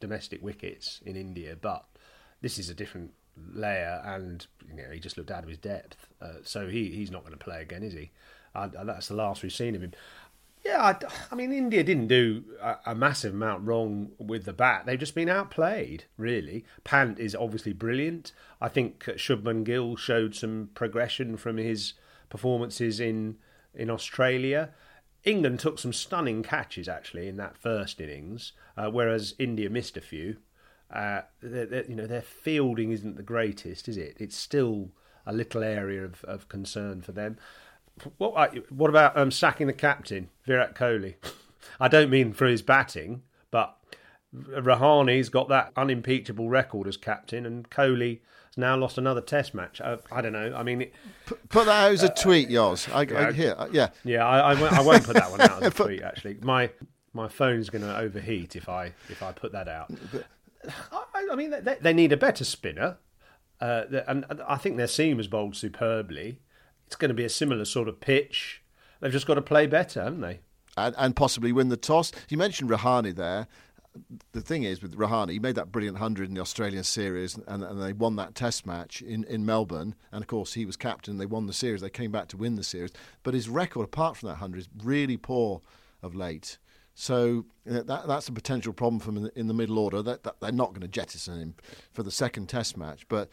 [0.00, 1.84] domestic wickets in India, but
[2.40, 3.12] this is a different
[3.52, 6.08] layer, and you know he just looked out of his depth.
[6.20, 8.10] Uh, so he he's not going to play again, is he?
[8.54, 9.92] Uh, that's the last we've seen of him.
[10.64, 10.96] Yeah, I,
[11.32, 14.86] I mean, India didn't do a, a, massive amount wrong with the bat.
[14.86, 16.64] They've just been outplayed, really.
[16.84, 18.30] Pant is obviously brilliant.
[18.60, 21.94] I think Shubman Gill showed some progression from his
[22.28, 23.38] performances in
[23.74, 24.70] in Australia.
[25.24, 30.00] England took some stunning catches actually in that first innings, uh, whereas India missed a
[30.00, 30.36] few.
[30.92, 34.16] Uh, they're, they're, you know, their fielding isn't the greatest, is it?
[34.18, 34.90] It's still
[35.26, 37.38] a little area of, of concern for them.
[38.18, 41.14] What, uh, what about um, sacking the captain, Virat Kohli?
[41.80, 43.76] I don't mean for his batting, but
[44.34, 49.80] Rahane's got that unimpeachable record as captain, and Kohli has now lost another Test match.
[49.80, 50.54] Uh, I don't know.
[50.56, 50.94] I mean, it,
[51.48, 52.92] put, that out as a tweet, Yoz.
[52.92, 54.26] I, yeah, I, here, uh, yeah, yeah.
[54.26, 56.02] I, I, won't, I, won't, put that one out as a tweet.
[56.02, 56.70] Actually, my
[57.14, 59.90] my phone's going to overheat if I if I put that out.
[60.92, 62.98] I, I mean, they, they, need a better spinner,
[63.60, 66.40] uh, and I think their seam has bowled superbly.
[66.86, 68.62] It's going to be a similar sort of pitch.
[69.00, 70.40] They've just got to play better, haven't they?
[70.76, 72.12] And, and possibly win the toss.
[72.28, 73.48] You mentioned Rahane there
[74.32, 77.62] the thing is with Rahane, he made that brilliant hundred in the Australian series, and,
[77.62, 79.94] and they won that Test match in, in Melbourne.
[80.10, 81.18] And of course, he was captain.
[81.18, 81.80] They won the series.
[81.80, 82.92] They came back to win the series.
[83.22, 85.60] But his record, apart from that hundred, is really poor
[86.02, 86.58] of late.
[86.94, 90.02] So that that's a potential problem for him in the, middle order.
[90.02, 91.54] That, that, they're not going to jettison him
[91.92, 93.30] for the second Test match, but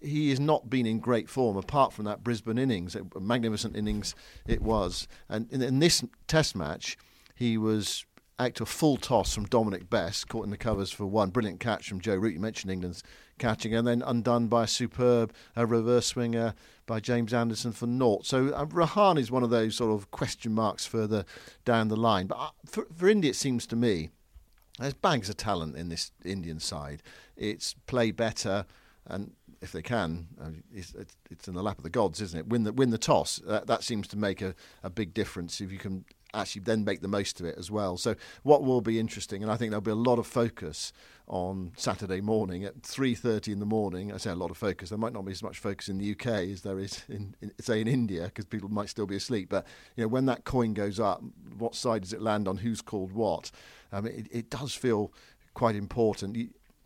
[0.00, 4.14] he has not been in great form apart from that Brisbane innings, a magnificent innings
[4.46, 5.08] it was.
[5.28, 6.96] And in, in this Test match,
[7.34, 8.04] he was
[8.38, 11.30] out to a full toss from Dominic Bess, caught in the covers for one.
[11.30, 12.34] Brilliant catch from Joe Root.
[12.34, 13.02] You mentioned England's
[13.38, 16.54] catching, and then undone by a superb uh, reverse swinger
[16.88, 18.26] by James Anderson for naught.
[18.26, 21.24] So uh, Rahane is one of those sort of question marks further
[21.64, 22.26] down the line.
[22.26, 24.08] But uh, for, for India, it seems to me
[24.80, 27.04] there's bags of talent in this Indian side.
[27.36, 28.66] It's play better,
[29.06, 30.28] and if they can,
[30.74, 30.94] it's,
[31.46, 32.48] in the lap of the gods, isn't it?
[32.48, 33.40] Win the win the toss.
[33.44, 37.08] That seems to make a, a big difference if you can actually then make the
[37.08, 37.96] most of it as well.
[37.96, 40.92] So what will be interesting, and I think there'll be a lot of focus
[41.26, 44.12] on Saturday morning at 3:30 in the morning.
[44.12, 44.88] I say a lot of focus.
[44.88, 47.52] There might not be as much focus in the UK as there is in, in
[47.60, 49.48] say in India because people might still be asleep.
[49.50, 51.22] But you know when that coin goes up,
[51.56, 52.58] what side does it land on?
[52.58, 53.50] Who's called what?
[53.92, 55.12] Um, it, it does feel
[55.54, 56.36] quite important.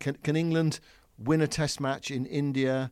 [0.00, 0.80] Can, can England
[1.18, 2.90] win a Test match in India?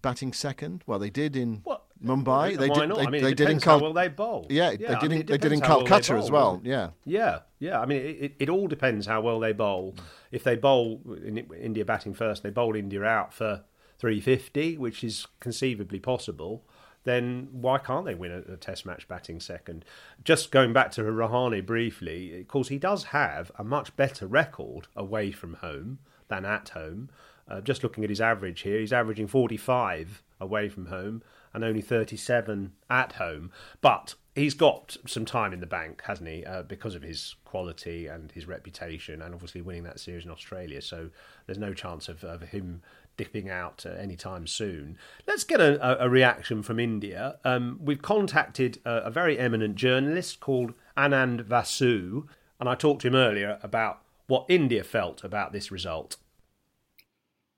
[0.00, 1.87] Batting second, well, they did in what?
[2.04, 2.56] Mumbai.
[2.56, 2.90] They did.
[2.90, 4.46] They, I mean, they did in Cal- how well they bowl.
[4.48, 5.12] Yeah, yeah they did.
[5.12, 6.60] In, they did in Calcutta well as well.
[6.64, 6.90] Yeah.
[7.04, 7.80] Yeah, yeah.
[7.80, 9.96] I mean, it, it, all depends how well they bowl.
[10.30, 13.64] If they bowl in India batting first, they bowl India out for
[13.98, 16.64] 350, which is conceivably possible.
[17.04, 19.84] Then why can't they win a, a Test match batting second?
[20.22, 24.88] Just going back to Rahane briefly, of course, he does have a much better record
[24.94, 27.08] away from home than at home.
[27.48, 31.22] Uh, just looking at his average here, he's averaging 45 away from home
[31.58, 33.50] and only 37 at home.
[33.80, 36.44] But he's got some time in the bank, hasn't he?
[36.44, 40.80] Uh, because of his quality and his reputation, and obviously winning that series in Australia.
[40.80, 41.10] So
[41.46, 42.82] there's no chance of, of him
[43.16, 44.96] dipping out uh, anytime soon.
[45.26, 47.38] Let's get a, a reaction from India.
[47.44, 52.28] Um, we've contacted a, a very eminent journalist called Anand Vasu,
[52.60, 56.16] and I talked to him earlier about what India felt about this result.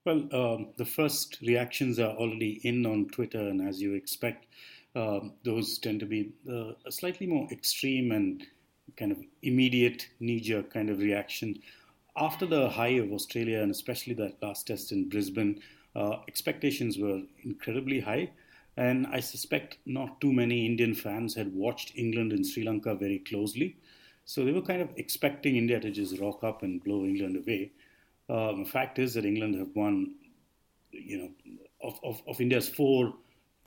[0.05, 4.47] Well, um, the first reactions are already in on Twitter, and as you expect,
[4.95, 8.47] um, those tend to be uh, a slightly more extreme and
[8.97, 11.61] kind of immediate knee jerk kind of reaction.
[12.17, 15.63] After the high of Australia, and especially that last test in Brisbane,
[15.95, 18.31] uh, expectations were incredibly high.
[18.77, 23.19] And I suspect not too many Indian fans had watched England and Sri Lanka very
[23.19, 23.77] closely.
[24.25, 27.73] So they were kind of expecting India to just rock up and blow England away.
[28.31, 30.15] Um, fact is that England have won,
[30.93, 31.31] you know,
[31.83, 33.15] of, of, of India's four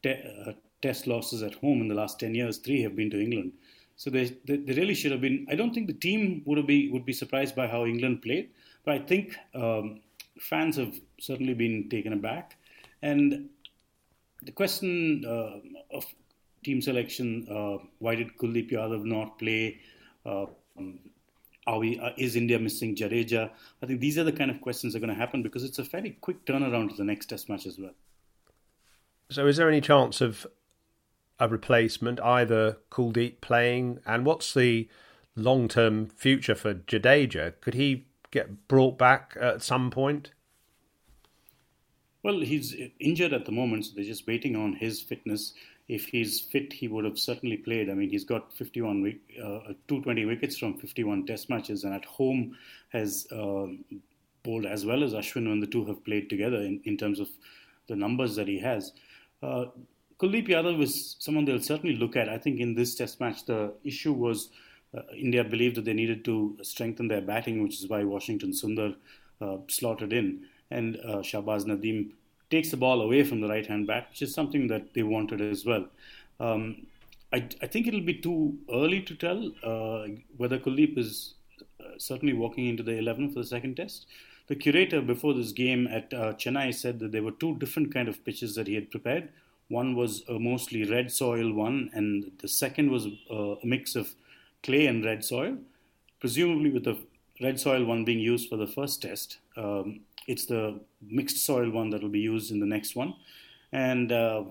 [0.04, 3.22] te- uh, test losses at home in the last 10 years, three have been to
[3.22, 3.52] England.
[3.98, 5.46] So they, they, they really should have been.
[5.50, 8.50] I don't think the team would be would be surprised by how England played,
[8.86, 10.02] but I think um,
[10.40, 12.58] fans have certainly been taken aback.
[13.02, 13.50] And
[14.42, 16.06] the question uh, of
[16.64, 19.80] team selection: uh, Why did Kuldeep Yadav not play?
[20.26, 20.48] Uh,
[21.66, 23.50] are we, uh, is India missing Jadeja?
[23.82, 25.80] I think these are the kind of questions that are going to happen because it's
[25.80, 27.94] a fairly quick turnaround to the next Test match as well.
[29.30, 30.46] So, is there any chance of
[31.40, 34.90] a replacement, either Kuldeep playing, and what's the
[35.36, 37.54] long term future for Jadeja?
[37.62, 40.32] Could he get brought back at some point?
[42.24, 45.54] Well, he's injured at the moment, so they're just waiting on his fitness.
[45.94, 47.88] If he's fit, he would have certainly played.
[47.90, 52.58] I mean, he's got 51 uh, 220 wickets from 51 Test matches, and at home
[52.90, 53.68] has uh,
[54.42, 57.30] bowled as well as Ashwin when the two have played together in, in terms of
[57.88, 58.92] the numbers that he has.
[59.44, 59.66] Uh,
[60.20, 62.28] Kuldeep Yadav is someone they'll certainly look at.
[62.28, 64.50] I think in this Test match, the issue was
[64.98, 68.96] uh, India believed that they needed to strengthen their batting, which is why Washington Sundar
[69.42, 72.12] uh, slotted in, and uh, Shahbaz Nadeem
[72.54, 75.42] takes the ball away from the right hand bat, which is something that they wanted
[75.42, 75.86] as well.
[76.40, 76.88] Um,
[77.32, 81.34] I, I, think it'll be too early to tell uh, whether Kuldeep is
[81.80, 84.06] uh, certainly walking into the 11 for the second test.
[84.48, 88.08] The curator before this game at uh, Chennai said that there were two different kind
[88.08, 89.30] of pitches that he had prepared.
[89.70, 94.14] One was a mostly red soil one, and the second was uh, a mix of
[94.62, 95.58] clay and red soil.
[96.20, 96.98] Presumably, with the
[97.42, 101.90] red soil one being used for the first test, um, it's the mixed soil one
[101.92, 103.16] that will be used in the next one.
[103.72, 104.44] And uh,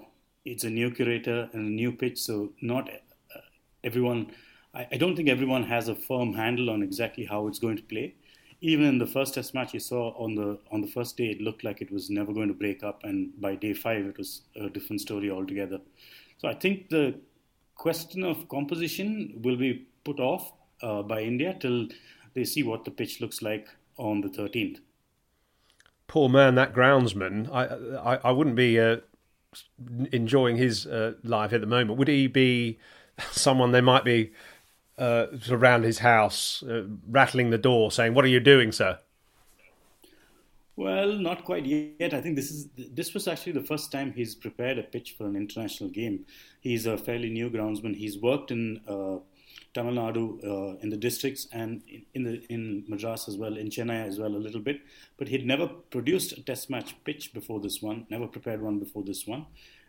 [0.44, 3.40] it's a new curator and a new pitch, so not uh,
[3.84, 4.32] everyone.
[4.74, 7.82] I, I don't think everyone has a firm handle on exactly how it's going to
[7.82, 8.14] play
[8.62, 11.40] even in the first test match you saw on the on the first day it
[11.42, 14.42] looked like it was never going to break up and by day 5 it was
[14.56, 15.80] a different story altogether
[16.38, 17.14] so i think the
[17.74, 21.88] question of composition will be put off uh, by india till
[22.34, 24.78] they see what the pitch looks like on the 13th
[26.12, 27.62] poor man that groundsman i
[28.12, 28.96] i, I wouldn't be uh,
[30.12, 32.78] enjoying his uh, life at the moment would he be
[33.30, 34.32] someone they might be
[34.98, 38.98] uh, around his house, uh, rattling the door, saying, "What are you doing, sir?"
[40.76, 42.14] Well, not quite yet.
[42.14, 45.26] I think this is this was actually the first time he's prepared a pitch for
[45.26, 46.24] an international game.
[46.60, 47.96] He's a fairly new groundsman.
[47.96, 49.18] He's worked in uh,
[49.74, 51.82] Tamil Nadu uh, in the districts and
[52.14, 54.80] in the in Madras as well, in Chennai as well a little bit.
[55.16, 58.06] But he'd never produced a test match pitch before this one.
[58.10, 59.46] Never prepared one before this one.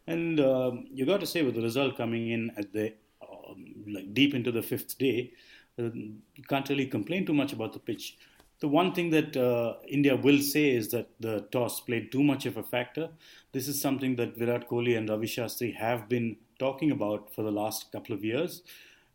[0.08, 4.14] And um, you got to say, with the result coming in at the um, like
[4.14, 5.32] deep into the fifth day,
[5.80, 8.18] uh, you can't really complain too much about the pitch.
[8.60, 12.46] The one thing that uh, India will say is that the toss played too much
[12.46, 13.10] of a factor.
[13.52, 17.52] This is something that Virat Kohli and Ravi Shastri have been talking about for the
[17.52, 18.62] last couple of years.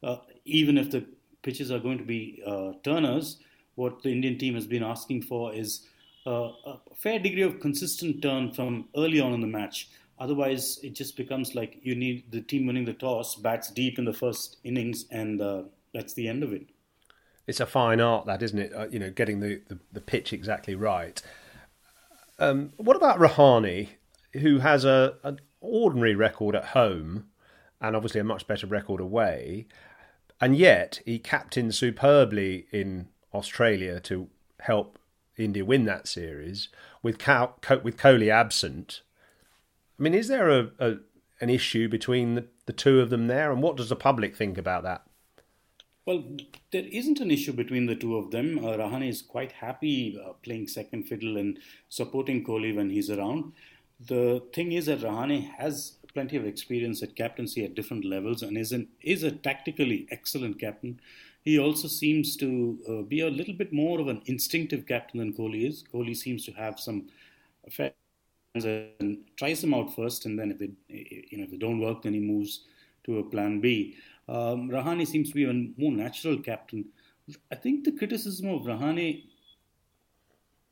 [0.03, 0.17] Uh,
[0.49, 1.05] even if the
[1.43, 3.39] pitches are going to be uh, turners,
[3.75, 5.87] what the Indian team has been asking for is
[6.27, 9.89] uh, a fair degree of consistent turn from early on in the match.
[10.19, 14.05] Otherwise, it just becomes like you need the team winning the toss, bats deep in
[14.05, 15.63] the first innings, and uh,
[15.95, 16.67] that's the end of it.
[17.47, 18.73] It's a fine art, that isn't it?
[18.75, 21.23] Uh, you know, getting the, the, the pitch exactly right.
[22.39, 23.89] Um, what about Rahane,
[24.35, 27.27] who has a an ordinary record at home,
[27.81, 29.67] and obviously a much better record away,
[30.41, 34.29] and yet he captained superbly in Australia to
[34.61, 34.99] help
[35.37, 36.69] India win that series
[37.03, 39.03] with Cow- with Kohli absent
[39.99, 40.97] I mean, is there a, a
[41.41, 44.59] an issue between the, the two of them there, and what does the public think
[44.59, 45.05] about that?
[46.05, 46.25] Well,
[46.73, 48.59] there isn't an issue between the two of them.
[48.59, 53.53] Uh, Rahane is quite happy uh, playing second fiddle and supporting Kohli when he's around.
[54.01, 58.57] The thing is that Rahane has plenty of experience at captaincy at different levels and
[58.57, 61.01] is, an, is a tactically excellent captain.
[61.43, 65.33] He also seems to uh, be a little bit more of an instinctive captain than
[65.33, 65.85] Kohli is.
[65.93, 67.09] Kohli seems to have some
[68.55, 70.71] and tries them out first, and then if they,
[71.31, 72.65] you know, if they don't work, then he moves
[73.05, 73.97] to a plan B.
[74.29, 76.87] Um, Rahane seems to be a more natural captain.
[77.51, 79.25] I think the criticism of Rahane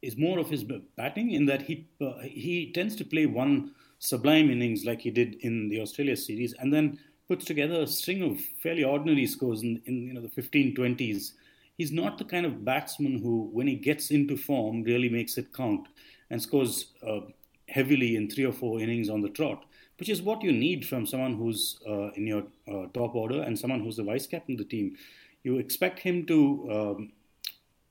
[0.03, 0.65] is more of his
[0.97, 3.73] batting in that he uh, he tends to play one
[4.07, 6.99] sublime innings like he did in the Australia series, and then
[7.29, 11.33] puts together a string of fairly ordinary scores in, in you know the 15-20s.
[11.77, 15.53] He's not the kind of batsman who, when he gets into form, really makes it
[15.53, 15.89] count
[16.31, 17.21] and scores uh,
[17.69, 19.65] heavily in three or four innings on the trot,
[19.99, 23.59] which is what you need from someone who's uh, in your uh, top order and
[23.59, 24.97] someone who's the vice captain of the team.
[25.43, 27.13] You expect him to um,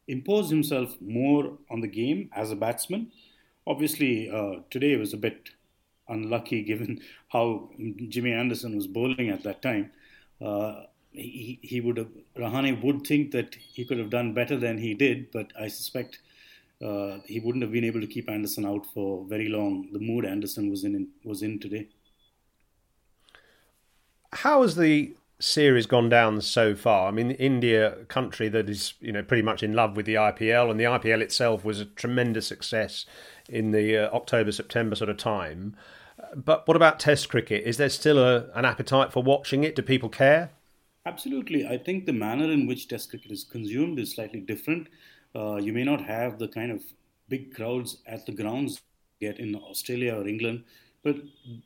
[0.08, 3.12] impose himself more on the game as a batsman.
[3.68, 5.50] Obviously, uh, today was a bit
[6.10, 7.70] unlucky given how
[8.10, 9.92] Jimmy Anderson was bowling at that time.
[10.42, 14.78] Uh, he, he would have Rahane would think that he could have done better than
[14.78, 16.20] he did, but I suspect
[16.84, 19.92] uh, he wouldn't have been able to keep Anderson out for very long.
[19.94, 21.88] The mood Anderson was in was in today.
[24.34, 27.08] How has the series gone down so far?
[27.08, 30.16] I mean, India, a country that is you know pretty much in love with the
[30.16, 33.06] IPL, and the IPL itself was a tremendous success
[33.50, 35.76] in the uh, October September sort of time.
[36.36, 37.64] But what about Test cricket?
[37.66, 39.76] Is there still a, an appetite for watching it?
[39.76, 40.52] Do people care?
[41.06, 41.68] Absolutely.
[41.68, 44.88] I think the manner in which Test cricket is consumed is slightly different.
[45.36, 46.82] Uh, you may not have the kind of
[47.30, 48.82] big crowds at the grounds
[49.20, 50.64] get in Australia or England,
[51.06, 51.18] but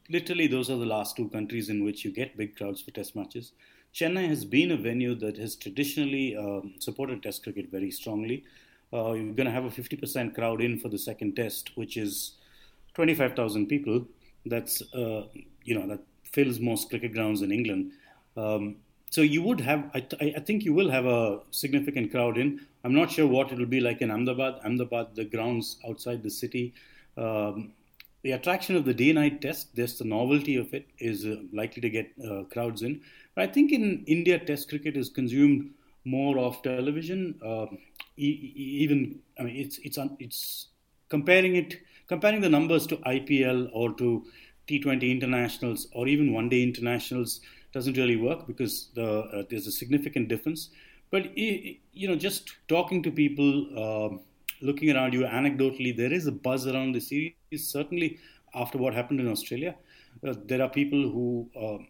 [0.10, 3.16] literally those are the last two countries in which you get big crowds for Test
[3.16, 3.54] matches.
[3.96, 8.44] Chennai has been a venue that has traditionally um, supported Test cricket very strongly.
[8.92, 12.34] Uh, you're going to have a 50% crowd in for the second Test, which is
[12.96, 14.06] 25,000 people.
[14.46, 15.24] That's uh,
[15.64, 17.92] you know that fills most cricket grounds in England.
[18.36, 18.76] Um,
[19.10, 22.62] so you would have, I, th- I, think you will have a significant crowd in.
[22.84, 24.60] I'm not sure what it will be like in Ahmedabad.
[24.64, 26.74] Ahmedabad, the grounds outside the city.
[27.18, 27.74] Um,
[28.24, 31.90] the attraction of the day-night test, there's the novelty of it, is uh, likely to
[31.90, 33.02] get uh, crowds in.
[33.36, 35.72] But I think in India, Test cricket is consumed
[36.06, 37.40] more off television.
[37.46, 37.78] Um,
[38.18, 40.68] e- even, I mean, it's it's it's
[41.10, 44.26] comparing it, comparing the numbers to IPL or to
[44.68, 47.42] T20 internationals or even one-day internationals
[47.72, 50.70] doesn't really work because the, uh, there's a significant difference.
[51.12, 54.18] But you know, just talking to people, uh,
[54.62, 57.34] looking around you, anecdotally, there is a buzz around the series.
[57.56, 58.20] Certainly,
[58.54, 59.76] after what happened in Australia,
[60.28, 61.88] uh, there are people who, um,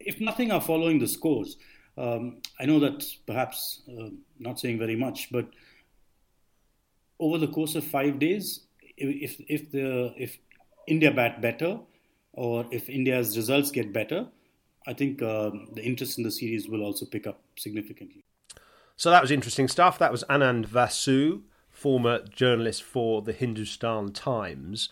[0.00, 1.56] if nothing, are following the scores.
[1.98, 5.48] Um, I know that perhaps uh, not saying very much, but
[7.18, 10.38] over the course of five days, if if the if
[10.86, 11.78] India bat better,
[12.32, 14.26] or if India's results get better,
[14.86, 18.24] I think uh, the interest in the series will also pick up significantly.
[18.96, 19.98] So that was interesting stuff.
[19.98, 21.42] That was Anand Vasu,
[21.76, 24.88] former journalist for the Hindustan Times.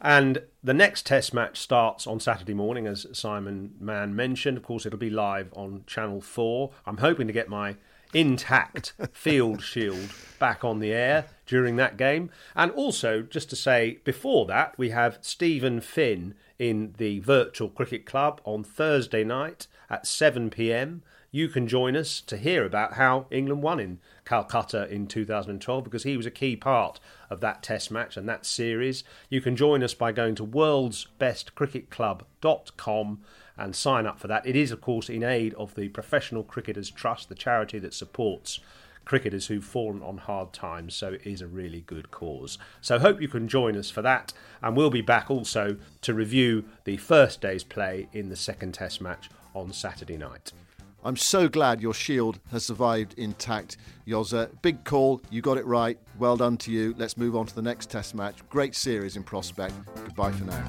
[0.00, 4.58] And the next test match starts on Saturday morning, as Simon Mann mentioned.
[4.58, 6.70] Of course, it'll be live on Channel 4.
[6.84, 7.76] I'm hoping to get my
[8.12, 12.30] intact field shield back on the air during that game.
[12.54, 18.04] And also, just to say, before that, we have Stephen Finn in the Virtual Cricket
[18.04, 21.02] Club on Thursday night at 7 pm.
[21.36, 26.04] You can join us to hear about how England won in Calcutta in 2012 because
[26.04, 29.04] he was a key part of that test match and that series.
[29.28, 33.20] You can join us by going to worldsbestcricketclub.com
[33.58, 34.46] and sign up for that.
[34.46, 38.60] It is, of course, in aid of the Professional Cricketers Trust, the charity that supports
[39.04, 42.56] cricketers who've fallen on hard times, so it is a really good cause.
[42.80, 44.32] So hope you can join us for that,
[44.62, 49.02] and we'll be back also to review the first day's play in the second Test
[49.02, 50.52] match on Saturday night.
[51.06, 53.76] I'm so glad your shield has survived intact,
[54.08, 54.50] Yozzer.
[54.60, 55.96] Big call, you got it right.
[56.18, 56.96] Well done to you.
[56.98, 58.38] Let's move on to the next Test match.
[58.50, 59.74] Great series in prospect.
[59.94, 60.68] Goodbye for now.